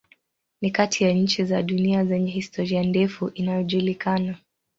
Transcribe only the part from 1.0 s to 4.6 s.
ya nchi za dunia zenye historia ndefu inayojulikana.